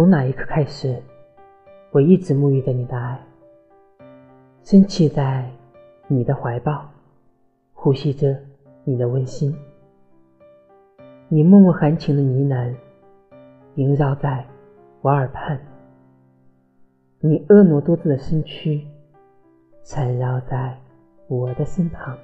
[0.00, 0.98] 从哪一刻开始，
[1.90, 3.20] 我一直沐浴着你的爱，
[4.62, 5.46] 深栖在
[6.08, 6.88] 你的怀抱，
[7.74, 8.34] 呼吸着
[8.82, 9.54] 你的温馨。
[11.28, 12.74] 你默默含情的呢喃，
[13.74, 14.42] 萦绕在
[15.02, 15.58] 我耳畔；
[17.18, 18.82] 你婀娜多姿的身躯，
[19.82, 20.78] 缠绕在
[21.28, 22.16] 我的身旁。